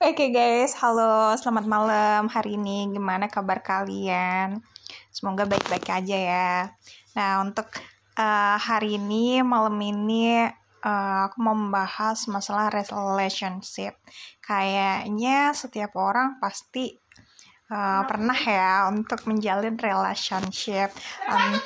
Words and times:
Oke 0.00 0.32
guys, 0.32 0.72
halo, 0.80 1.36
selamat 1.36 1.68
malam 1.68 2.24
hari 2.32 2.56
ini. 2.56 2.88
Gimana 2.88 3.28
kabar 3.28 3.60
kalian? 3.60 4.64
Semoga 5.12 5.44
baik-baik 5.44 5.92
aja 5.92 6.16
ya. 6.16 6.52
Nah, 7.12 7.44
untuk 7.44 7.68
uh, 8.16 8.56
hari 8.56 8.96
ini, 8.96 9.44
malam 9.44 9.76
ini, 9.76 10.48
uh, 10.80 11.28
aku 11.28 11.36
mau 11.44 11.52
membahas 11.52 12.16
masalah 12.32 12.72
relationship. 12.72 14.00
Kayaknya 14.40 15.52
setiap 15.52 15.92
orang 16.00 16.40
pasti 16.40 16.96
uh, 17.68 18.00
pernah 18.08 18.40
ya 18.40 18.88
untuk 18.88 19.28
menjalin 19.28 19.76
relationship. 19.76 20.96
Um, 21.28 21.60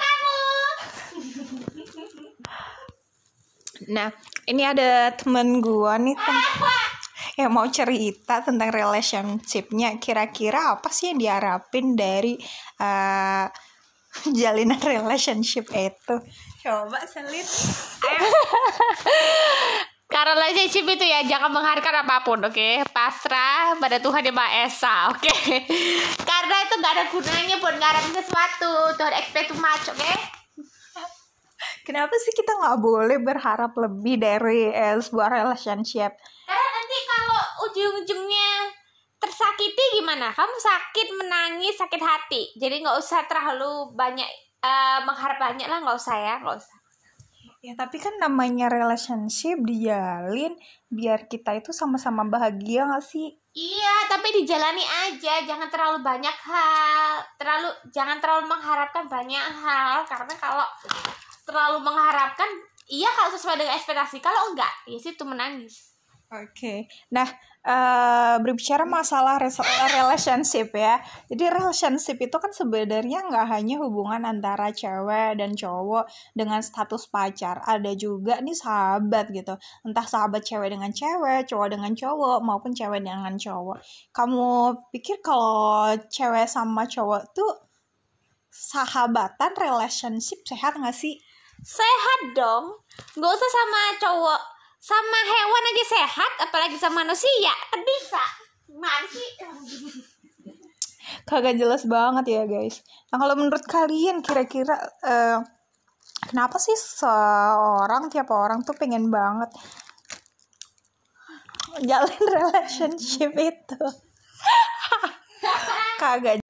nah, 3.94 4.10
ini 4.50 4.66
ada 4.66 5.14
temen 5.14 5.62
gue 5.62 5.92
nih, 6.02 6.18
tem 6.18 6.38
yang 7.34 7.50
mau 7.50 7.66
cerita 7.66 8.42
tentang 8.46 8.70
relationshipnya 8.70 9.98
kira-kira 9.98 10.78
apa 10.78 10.88
sih 10.90 11.10
yang 11.10 11.18
diharapin 11.18 11.98
dari 11.98 12.38
uh, 12.78 13.46
jalinan 14.38 14.78
relationship 14.82 15.66
itu 15.74 16.16
coba 16.62 17.02
selit 17.04 17.46
Karena 20.04 20.36
relationship 20.38 20.86
itu 20.86 21.04
ya 21.10 21.26
jangan 21.26 21.50
mengharapkan 21.50 22.06
apa 22.06 22.22
pun, 22.22 22.38
oke? 22.38 22.54
Okay? 22.54 22.86
Pasrah 22.94 23.74
pada 23.82 23.98
Tuhan 23.98 24.22
yang 24.22 24.36
Maha 24.36 24.62
Esa, 24.62 25.10
oke? 25.10 25.18
Okay? 25.18 25.66
Karena 26.30 26.54
itu 26.62 26.74
gak 26.78 26.92
ada 26.94 27.04
gunanya 27.10 27.56
buat 27.58 27.74
ngarepin 27.74 28.14
sesuatu. 28.22 28.94
Don't 28.94 29.16
expect 29.16 29.50
too 29.50 29.58
much, 29.58 29.90
oke? 29.90 29.98
Okay? 29.98 30.14
Kenapa 31.82 32.14
sih 32.16 32.32
kita 32.32 32.52
nggak 32.62 32.78
boleh 32.80 33.18
berharap 33.20 33.76
lebih 33.76 34.16
dari 34.16 34.72
eh, 34.72 34.96
sebuah 35.02 35.28
relationship? 35.28 36.16
Karena 36.48 36.63
nanti 36.94 37.10
kalau 37.10 37.40
ujung-ujungnya 37.66 38.70
tersakiti 39.18 39.98
gimana? 39.98 40.30
Kamu 40.30 40.54
sakit, 40.54 41.08
menangis, 41.18 41.74
sakit 41.74 41.98
hati. 41.98 42.54
Jadi 42.54 42.86
nggak 42.86 43.02
usah 43.02 43.26
terlalu 43.26 43.90
banyak 43.98 44.30
uh, 44.62 45.02
mengharap 45.02 45.42
banyak 45.42 45.66
lah, 45.66 45.82
nggak 45.82 45.98
usah 45.98 46.14
ya, 46.14 46.34
nggak 46.38 46.54
usah. 46.54 46.78
Ya 47.64 47.74
tapi 47.74 47.98
kan 47.98 48.14
namanya 48.22 48.70
relationship 48.70 49.58
dijalin 49.66 50.54
biar 50.86 51.26
kita 51.26 51.58
itu 51.58 51.74
sama-sama 51.74 52.22
bahagia 52.28 52.84
gak 52.84 53.00
sih? 53.00 53.40
Iya, 53.56 53.94
tapi 54.04 54.36
dijalani 54.36 54.84
aja, 54.84 55.40
jangan 55.48 55.72
terlalu 55.72 56.04
banyak 56.04 56.36
hal, 56.44 57.24
terlalu 57.40 57.72
jangan 57.88 58.20
terlalu 58.20 58.52
mengharapkan 58.52 59.08
banyak 59.08 59.40
hal 59.64 60.04
karena 60.04 60.34
kalau 60.36 60.66
terlalu 61.48 61.80
mengharapkan 61.80 62.50
iya 62.84 63.08
kalau 63.16 63.32
sesuai 63.32 63.56
dengan 63.56 63.74
ekspektasi, 63.80 64.20
kalau 64.20 64.52
enggak 64.52 64.70
ya 64.84 65.00
situ 65.00 65.24
menangis. 65.24 65.93
Oke, 66.32 66.50
okay. 66.50 66.78
nah 67.14 67.28
uh, 67.62 68.40
berbicara 68.42 68.82
masalah 68.88 69.38
relationship 69.92 70.72
ya, 70.74 70.98
jadi 71.30 71.52
relationship 71.52 72.16
itu 72.16 72.32
kan 72.40 72.50
sebenarnya 72.50 73.28
nggak 73.28 73.46
hanya 73.54 73.78
hubungan 73.78 74.24
antara 74.26 74.72
cewek 74.74 75.38
dan 75.38 75.54
cowok 75.54 76.08
dengan 76.32 76.64
status 76.64 77.06
pacar, 77.12 77.62
ada 77.62 77.92
juga 77.94 78.40
nih 78.40 78.56
sahabat 78.56 79.30
gitu, 79.30 79.54
entah 79.86 80.02
sahabat 80.02 80.42
cewek 80.42 80.74
dengan 80.74 80.90
cewek, 80.90 81.46
cowok 81.46 81.68
dengan 81.76 81.92
cowok 81.94 82.40
maupun 82.42 82.72
cewek 82.74 83.04
dengan 83.04 83.36
cowok. 83.36 83.78
Kamu 84.10 84.48
pikir 84.90 85.22
kalau 85.22 85.94
cewek 86.08 86.50
sama 86.50 86.88
cowok 86.88 87.36
tuh 87.36 87.52
sahabatan 88.48 89.52
relationship 89.60 90.42
sehat 90.42 90.74
nggak 90.80 90.96
sih? 90.96 91.20
Sehat 91.62 92.32
dong, 92.34 92.80
nggak 93.14 93.30
usah 93.30 93.50
sama 93.52 93.80
cowok 94.02 94.53
sama 94.84 95.18
hewan 95.24 95.64
aja 95.72 95.84
sehat 95.96 96.32
apalagi 96.44 96.76
sama 96.76 97.00
manusia. 97.00 97.56
Bisa. 97.72 98.24
Gimana 98.68 99.06
sih 99.16 99.30
kagak 101.24 101.56
jelas 101.56 101.88
banget 101.88 102.24
ya 102.28 102.42
guys. 102.44 102.84
Nah 103.08 103.16
kalau 103.16 103.34
menurut 103.36 103.64
kalian 103.64 104.20
kira-kira 104.20 104.76
uh, 105.04 105.40
kenapa 106.28 106.60
sih 106.60 106.76
seorang 106.76 108.12
tiap 108.12 108.28
orang 108.28 108.60
tuh 108.60 108.76
pengen 108.76 109.08
banget 109.08 109.48
jalin 111.84 112.24
relationship 112.36 113.32
itu? 113.40 113.84
Kagak. 115.96 116.44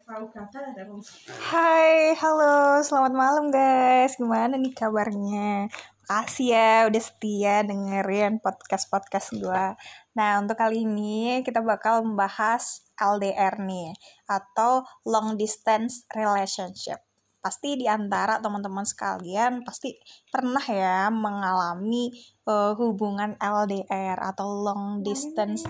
Hai, 1.49 2.13
halo, 2.19 2.83
selamat 2.85 3.13
malam 3.15 3.45
guys. 3.49 4.19
Gimana 4.21 4.59
nih 4.59 4.75
kabarnya? 4.77 5.71
Makasih 6.05 6.53
ya 6.53 6.85
udah 6.85 7.01
setia 7.01 7.65
dengerin 7.65 8.37
podcast-podcast 8.45 9.41
gue. 9.41 9.65
Nah, 10.13 10.37
untuk 10.37 10.61
kali 10.61 10.85
ini 10.85 11.41
kita 11.41 11.65
bakal 11.65 12.05
membahas 12.05 12.85
LDR 13.01 13.57
nih, 13.65 13.97
atau 14.29 14.85
Long 15.09 15.41
Distance 15.41 16.05
Relationship. 16.13 17.01
Pasti 17.41 17.81
di 17.81 17.89
antara 17.89 18.37
teman-teman 18.37 18.85
sekalian 18.85 19.65
pasti 19.65 19.97
pernah 20.29 20.61
ya 20.69 21.09
mengalami 21.09 22.13
uh, 22.53 22.77
hubungan 22.77 23.41
LDR 23.41 24.21
atau 24.21 24.61
Long 24.61 25.01
Distance 25.01 25.65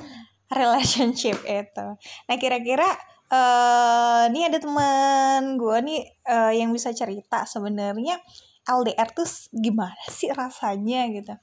Relationship 0.50 1.46
itu. 1.46 1.86
Nah, 2.26 2.36
kira-kira 2.42 2.90
uh, 3.30 4.26
ada 4.26 4.58
teman 4.58 5.62
gue 5.62 5.78
nih 5.78 6.02
uh, 6.26 6.50
yang 6.50 6.74
bisa 6.74 6.90
cerita 6.90 7.46
sebenarnya 7.46 8.18
LDR 8.64 9.08
tuh 9.12 9.28
gimana 9.52 10.04
sih 10.08 10.32
rasanya 10.32 11.08
gitu? 11.12 11.34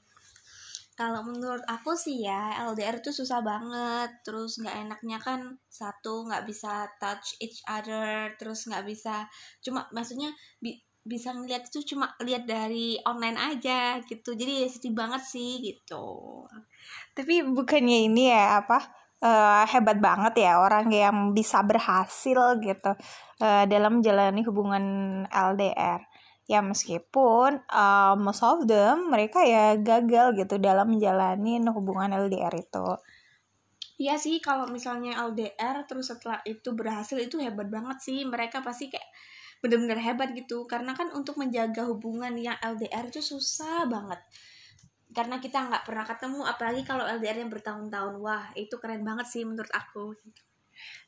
Kalau 0.92 1.24
menurut 1.24 1.64
aku 1.64 1.96
sih 1.96 2.22
ya 2.22 2.52
LDR 2.68 3.00
tuh 3.00 3.14
susah 3.14 3.40
banget. 3.40 4.12
Terus 4.22 4.60
nggak 4.60 4.76
enaknya 4.86 5.18
kan 5.18 5.40
satu 5.66 6.28
nggak 6.28 6.44
bisa 6.44 6.86
touch 7.00 7.40
each 7.40 7.64
other 7.64 8.36
terus 8.36 8.68
nggak 8.68 8.84
bisa 8.84 9.26
cuma 9.64 9.88
maksudnya 9.90 10.30
bi 10.60 10.76
bisa 11.02 11.34
ngeliat 11.34 11.66
itu 11.66 11.82
cuma 11.96 12.14
lihat 12.22 12.46
dari 12.46 13.00
online 13.08 13.56
aja 13.56 13.98
gitu. 14.04 14.36
Jadi 14.36 14.62
ya 14.62 14.68
sedih 14.70 14.94
banget 14.94 15.22
sih 15.24 15.58
gitu. 15.64 16.46
Tapi 17.16 17.42
bukannya 17.50 18.06
ini 18.06 18.30
ya 18.30 18.62
apa 18.62 18.78
uh, 19.22 19.64
hebat 19.66 19.98
banget 20.02 20.44
ya 20.44 20.60
orang 20.60 20.86
yang 20.90 21.16
bisa 21.32 21.62
berhasil 21.64 22.58
gitu 22.60 22.92
uh, 23.42 23.64
dalam 23.66 23.98
menjalani 24.02 24.42
hubungan 24.44 24.84
LDR 25.30 26.11
ya 26.50 26.58
meskipun 26.58 27.62
uh, 27.70 28.14
most 28.18 28.42
of 28.42 28.66
them 28.66 29.08
mereka 29.08 29.46
ya 29.46 29.78
gagal 29.78 30.34
gitu 30.34 30.58
dalam 30.58 30.90
menjalani 30.90 31.62
hubungan 31.70 32.10
LDR 32.10 32.52
itu. 32.58 32.98
Iya 34.02 34.18
sih 34.18 34.42
kalau 34.42 34.66
misalnya 34.66 35.14
LDR 35.30 35.86
terus 35.86 36.10
setelah 36.10 36.42
itu 36.42 36.74
berhasil 36.74 37.14
itu 37.14 37.38
hebat 37.38 37.70
banget 37.70 38.02
sih. 38.02 38.26
Mereka 38.26 38.64
pasti 38.66 38.90
kayak 38.90 39.06
bener-bener 39.62 40.02
hebat 40.02 40.34
gitu. 40.34 40.66
Karena 40.66 40.90
kan 40.98 41.14
untuk 41.14 41.38
menjaga 41.38 41.86
hubungan 41.86 42.34
yang 42.34 42.58
LDR 42.58 43.06
itu 43.06 43.22
susah 43.22 43.86
banget. 43.86 44.18
Karena 45.14 45.38
kita 45.38 45.70
nggak 45.70 45.84
pernah 45.86 46.02
ketemu 46.08 46.40
apalagi 46.42 46.82
kalau 46.82 47.06
LDR 47.06 47.46
yang 47.46 47.52
bertahun-tahun. 47.52 48.18
Wah 48.18 48.50
itu 48.58 48.74
keren 48.82 49.06
banget 49.06 49.30
sih 49.30 49.46
menurut 49.46 49.70
aku 49.70 50.18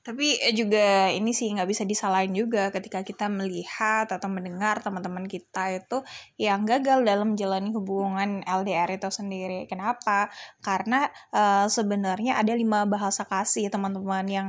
tapi 0.05 0.37
eh, 0.37 0.53
juga 0.53 1.09
ini 1.09 1.33
sih 1.33 1.49
nggak 1.49 1.65
bisa 1.65 1.83
disalahin 1.89 2.37
juga 2.37 2.69
ketika 2.69 3.01
kita 3.01 3.33
melihat 3.33 4.05
atau 4.13 4.29
mendengar 4.29 4.85
teman-teman 4.85 5.25
kita 5.25 5.73
itu 5.73 6.05
yang 6.37 6.69
gagal 6.69 7.01
dalam 7.01 7.33
menjalani 7.33 7.73
hubungan 7.73 8.45
LDR 8.45 9.01
itu 9.01 9.09
sendiri. 9.09 9.65
Kenapa? 9.65 10.29
Karena 10.61 11.09
uh, 11.33 11.65
sebenarnya 11.73 12.37
ada 12.37 12.53
lima 12.53 12.85
bahasa 12.85 13.25
kasih 13.25 13.73
teman-teman 13.73 14.27
yang 14.29 14.49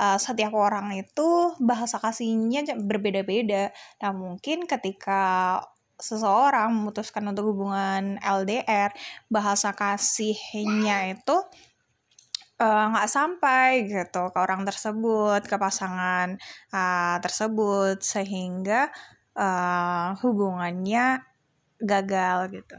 uh, 0.00 0.16
setiap 0.16 0.56
orang 0.56 0.96
itu 0.96 1.52
bahasa 1.60 2.00
kasihnya 2.00 2.64
berbeda-beda. 2.80 3.76
Nah 4.00 4.10
mungkin 4.16 4.64
ketika 4.64 5.60
seseorang 5.96 6.72
memutuskan 6.72 7.24
untuk 7.28 7.52
hubungan 7.52 8.20
LDR 8.20 8.92
bahasa 9.32 9.72
kasihnya 9.72 11.16
itu 11.16 11.36
nggak 12.56 13.08
uh, 13.08 13.12
sampai 13.12 13.84
gitu 13.84 14.32
ke 14.32 14.38
orang 14.40 14.64
tersebut 14.64 15.44
ke 15.44 15.56
pasangan 15.60 16.40
uh, 16.72 17.16
tersebut 17.20 18.00
sehingga 18.00 18.88
uh, 19.36 20.16
hubungannya 20.24 21.20
gagal 21.76 22.38
gitu. 22.56 22.76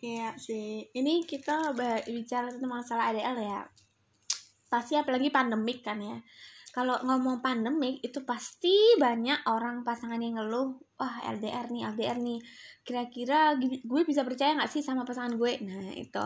Iya 0.00 0.34
sih. 0.34 0.88
Ini 0.90 1.22
kita 1.28 1.76
bicara 2.08 2.50
tentang 2.50 2.72
masalah 2.72 3.14
ADL 3.14 3.38
ya. 3.38 3.60
Pasti 4.66 4.98
apalagi 4.98 5.30
pandemik 5.30 5.86
kan 5.86 6.00
ya. 6.02 6.18
Kalau 6.70 6.98
ngomong 7.02 7.42
pandemik 7.42 7.98
itu 8.02 8.22
pasti 8.22 8.94
banyak 8.98 9.42
orang 9.50 9.82
pasangan 9.82 10.22
yang 10.22 10.38
ngeluh 10.38 10.78
wah 10.98 11.16
LDR 11.26 11.68
nih 11.68 11.82
LDR 11.94 12.18
nih. 12.18 12.40
Kira-kira 12.82 13.54
gue 13.60 14.02
bisa 14.06 14.26
percaya 14.26 14.56
nggak 14.56 14.70
sih 14.72 14.82
sama 14.82 15.06
pasangan 15.06 15.36
gue? 15.36 15.52
Nah 15.66 15.94
itu 15.94 16.24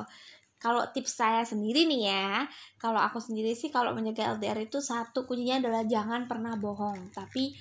kalau 0.65 0.81
tips 0.97 1.21
saya 1.21 1.45
sendiri 1.45 1.85
nih 1.85 2.09
ya 2.09 2.49
kalau 2.81 2.97
aku 2.97 3.21
sendiri 3.21 3.53
sih 3.53 3.69
kalau 3.69 3.93
menjaga 3.93 4.33
LDR 4.41 4.65
itu 4.65 4.81
satu 4.81 5.29
kuncinya 5.29 5.61
adalah 5.61 5.85
jangan 5.85 6.25
pernah 6.25 6.57
bohong. 6.57 7.13
Tapi 7.13 7.53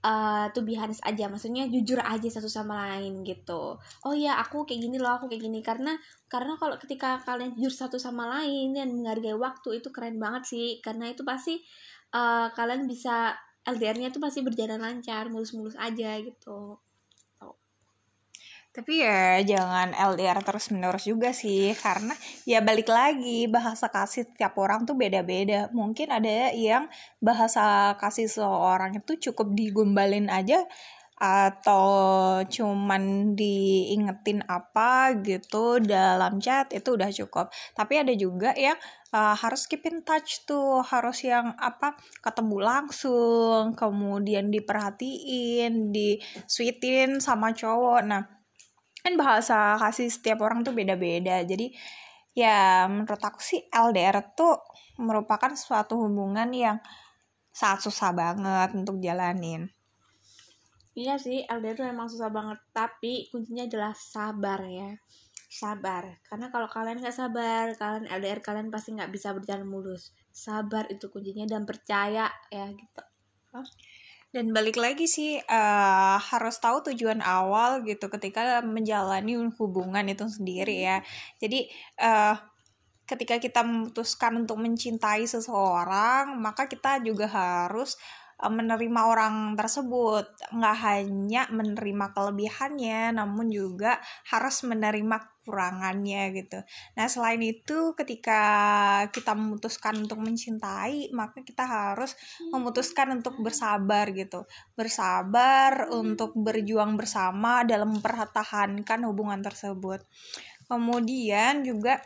uh, 0.00 0.48
to 0.56 0.64
be 0.64 0.72
honest 0.80 1.04
aja 1.04 1.28
maksudnya 1.28 1.68
jujur 1.68 2.00
aja 2.00 2.24
satu 2.32 2.48
sama 2.48 2.96
lain 2.96 3.20
gitu. 3.28 3.76
Oh 4.08 4.14
ya 4.16 4.40
aku 4.40 4.64
kayak 4.64 4.88
gini 4.88 4.96
loh 4.96 5.20
aku 5.20 5.28
kayak 5.28 5.44
gini. 5.44 5.60
Karena 5.60 5.92
karena 6.32 6.56
kalau 6.56 6.80
ketika 6.80 7.20
kalian 7.28 7.52
jujur 7.60 7.76
satu 7.76 8.00
sama 8.00 8.24
lain 8.40 8.72
dan 8.72 8.88
menghargai 8.96 9.36
waktu 9.36 9.84
itu 9.84 9.92
keren 9.92 10.16
banget 10.16 10.48
sih. 10.48 10.80
Karena 10.80 11.12
itu 11.12 11.28
pasti 11.28 11.60
uh, 12.16 12.48
kalian 12.56 12.88
bisa 12.88 13.36
LDR-nya 13.68 14.08
tuh 14.08 14.24
pasti 14.24 14.40
berjalan 14.40 14.80
lancar 14.80 15.28
mulus-mulus 15.28 15.76
aja 15.76 16.16
gitu 16.24 16.85
tapi 18.76 19.00
ya 19.00 19.40
jangan 19.40 19.96
LDR 19.96 20.36
terus 20.44 20.68
menerus 20.68 21.08
juga 21.08 21.32
sih. 21.32 21.72
Karena 21.72 22.12
ya 22.44 22.60
balik 22.60 22.92
lagi 22.92 23.48
bahasa 23.48 23.88
kasih 23.88 24.28
tiap 24.36 24.60
orang 24.60 24.84
tuh 24.84 24.92
beda-beda. 24.92 25.72
Mungkin 25.72 26.12
ada 26.12 26.52
yang 26.52 26.84
bahasa 27.16 27.96
kasih 27.96 28.28
seorang 28.28 29.00
itu 29.00 29.32
cukup 29.32 29.56
digombalin 29.56 30.28
aja 30.28 30.60
atau 31.16 31.88
cuman 32.44 33.32
diingetin 33.32 34.44
apa 34.44 35.16
gitu 35.24 35.80
dalam 35.80 36.36
chat 36.44 36.68
itu 36.76 36.92
udah 37.00 37.08
cukup. 37.08 37.48
Tapi 37.72 38.04
ada 38.04 38.12
juga 38.12 38.52
yang 38.52 38.76
uh, 39.16 39.32
harus 39.32 39.64
keep 39.64 39.88
in 39.88 40.04
touch 40.04 40.44
tuh 40.44 40.84
harus 40.84 41.24
yang 41.24 41.56
apa 41.56 41.96
ketemu 42.20 42.60
langsung 42.60 43.72
kemudian 43.72 44.52
diperhatiin 44.52 45.88
di 45.88 46.20
sweetin 46.44 47.24
sama 47.24 47.56
cowok. 47.56 48.00
Nah 48.04 48.35
kan 49.06 49.14
bahasa 49.14 49.78
kasih 49.78 50.10
setiap 50.10 50.42
orang 50.42 50.66
tuh 50.66 50.74
beda-beda. 50.74 51.38
Jadi 51.46 51.70
ya 52.34 52.90
menurut 52.90 53.22
aku 53.22 53.38
sih 53.38 53.62
LDR 53.70 54.34
tuh 54.34 54.58
merupakan 54.98 55.54
suatu 55.54 55.94
hubungan 56.02 56.50
yang 56.50 56.82
sangat 57.54 57.86
susah 57.86 58.10
banget 58.10 58.74
untuk 58.74 58.98
jalanin. 58.98 59.70
Iya 60.98 61.22
sih 61.22 61.46
LDR 61.46 61.78
tuh 61.78 61.86
emang 61.86 62.10
susah 62.10 62.34
banget. 62.34 62.58
Tapi 62.74 63.30
kuncinya 63.30 63.62
adalah 63.70 63.94
sabar 63.94 64.66
ya. 64.66 64.90
Sabar. 65.46 66.18
Karena 66.26 66.50
kalau 66.50 66.66
kalian 66.66 66.98
nggak 66.98 67.14
sabar 67.14 67.70
kalian 67.78 68.10
LDR 68.10 68.42
kalian 68.42 68.74
pasti 68.74 68.90
nggak 68.98 69.14
bisa 69.14 69.30
berjalan 69.30 69.70
mulus. 69.70 70.10
Sabar 70.34 70.90
itu 70.90 71.06
kuncinya 71.14 71.46
dan 71.46 71.62
percaya 71.62 72.26
ya 72.50 72.66
gitu 72.74 73.02
dan 74.36 74.52
balik 74.52 74.76
lagi 74.76 75.08
sih 75.08 75.40
uh, 75.40 76.20
harus 76.20 76.60
tahu 76.60 76.92
tujuan 76.92 77.24
awal 77.24 77.80
gitu 77.88 78.12
ketika 78.12 78.60
menjalani 78.60 79.48
hubungan 79.56 80.04
itu 80.12 80.28
sendiri 80.28 80.84
ya. 80.84 81.00
Jadi 81.40 81.64
uh, 82.04 82.36
ketika 83.08 83.40
kita 83.40 83.64
memutuskan 83.64 84.44
untuk 84.44 84.60
mencintai 84.60 85.24
seseorang 85.24 86.36
maka 86.36 86.68
kita 86.68 87.00
juga 87.00 87.24
harus 87.32 87.96
menerima 88.36 89.00
orang 89.08 89.56
tersebut. 89.56 90.28
Nggak 90.52 90.76
hanya 90.84 91.42
menerima 91.48 92.12
kelebihannya 92.12 93.16
namun 93.16 93.48
juga 93.48 93.96
harus 94.28 94.60
menerima 94.68 95.16
kekurangannya 95.46 96.36
gitu. 96.36 96.58
Nah 97.00 97.06
selain 97.08 97.40
itu 97.40 97.96
ketika 97.96 98.42
kita 99.08 99.32
memutuskan 99.32 100.04
untuk 100.04 100.20
mencintai 100.20 101.14
maka 101.16 101.40
kita 101.40 101.64
harus 101.64 102.12
memutuskan 102.52 103.16
untuk 103.16 103.40
bersabar 103.40 104.10
gitu. 104.12 104.44
Bersabar 104.76 105.88
untuk 105.94 106.36
berjuang 106.36 106.98
bersama 107.00 107.64
dalam 107.64 107.96
mempertahankan 107.96 109.00
hubungan 109.08 109.40
tersebut. 109.40 110.04
Kemudian 110.66 111.64
juga 111.64 112.02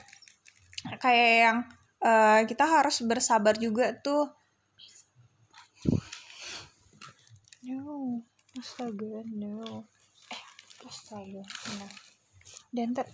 kayak 1.00 1.32
yang 1.42 1.58
uh, 2.04 2.40
kita 2.44 2.64
harus 2.64 3.00
bersabar 3.04 3.56
juga 3.56 3.96
tuh 3.98 4.39
no. 7.64 8.24
Astaga 8.58 9.22
no. 9.30 9.84
Eh 10.32 10.44
astaga 10.86 11.42
nah 11.76 11.92
dan 12.70 12.94
ter 12.94 13.06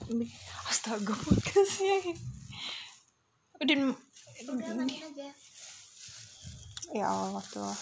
astaga 0.68 1.16
podcastnya 1.16 2.14
udah 3.58 3.96
udah 4.52 4.86
ya 6.94 7.06
Allah 7.08 7.44
tuh 7.50 7.72